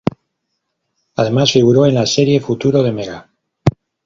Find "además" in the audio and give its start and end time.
1.17-1.51